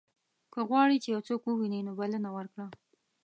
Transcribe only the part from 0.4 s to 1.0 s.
که غواړې